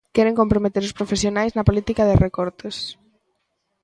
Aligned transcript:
Queren 0.15 0.39
comprometer 0.41 0.83
os 0.87 0.95
profesionais 0.99 1.51
na 1.53 1.67
política 1.69 2.03
de 2.09 2.19
recortes. 2.25 2.75